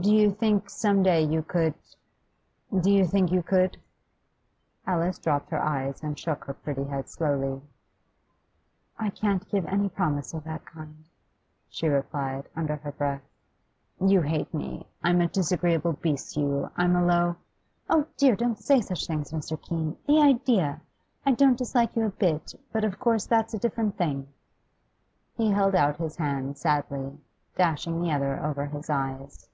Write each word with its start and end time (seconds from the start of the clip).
Do 0.00 0.14
you 0.14 0.30
think 0.30 0.70
some 0.70 1.02
day 1.02 1.20
you 1.24 1.42
could 1.42 1.74
do 2.80 2.92
you 2.92 3.04
think 3.04 3.32
you 3.32 3.42
could?' 3.42 3.76
Alice 4.86 5.18
dropped 5.18 5.50
her 5.50 5.60
eyes 5.60 6.00
and 6.04 6.16
shook 6.16 6.44
her 6.44 6.54
pretty 6.54 6.84
head 6.84 7.08
slowly. 7.08 7.60
'I 9.00 9.10
can't 9.10 9.48
give 9.48 9.66
any 9.66 9.88
promise 9.88 10.32
of 10.32 10.44
that 10.44 10.64
kind,' 10.64 11.06
she 11.68 11.88
replied 11.88 12.48
under 12.54 12.76
her 12.76 12.92
breath. 12.92 13.22
'You 14.00 14.20
hate 14.20 14.54
me? 14.54 14.86
I'm 15.02 15.20
a 15.20 15.26
disagreeable 15.26 15.94
beast 15.94 16.34
to 16.34 16.40
you? 16.40 16.70
I'm 16.76 16.94
a 16.94 17.04
low' 17.04 17.36
'Oh 17.90 18.06
dear, 18.16 18.36
don't 18.36 18.58
say 18.60 18.80
such 18.80 19.08
things, 19.08 19.32
Mr. 19.32 19.60
Keene! 19.60 19.96
The 20.06 20.20
idea! 20.22 20.82
I 21.26 21.32
don't 21.32 21.58
dislike 21.58 21.96
you 21.96 22.06
a 22.06 22.10
bit; 22.10 22.54
but 22.72 22.84
of 22.84 23.00
course 23.00 23.26
that's 23.26 23.54
a 23.54 23.58
different 23.58 23.98
thing' 23.98 24.28
He 25.36 25.50
held 25.50 25.74
out 25.74 25.96
his 25.96 26.16
hand 26.16 26.56
sadly, 26.58 27.18
dashing 27.56 28.00
the 28.00 28.12
other 28.12 28.38
over 28.40 28.66
his 28.66 28.88
eyes. 28.88 29.48